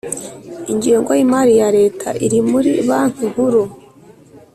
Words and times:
Ingengo 0.71 1.09
y’imari 1.17 1.51
ya 1.61 1.69
Leta 1.77 2.09
iri 2.25 2.39
muri 2.51 2.71
Banki 2.87 3.23
Nkuru 3.31 3.61